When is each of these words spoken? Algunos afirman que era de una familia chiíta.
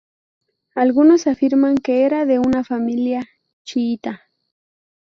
Algunos 0.73 1.27
afirman 1.27 1.75
que 1.77 2.01
era 2.07 2.25
de 2.25 2.39
una 2.39 2.63
familia 2.63 3.21
chiíta. 3.63 4.23